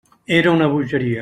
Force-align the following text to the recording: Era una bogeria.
Era 0.37 0.49
una 0.55 0.67
bogeria. 0.67 1.19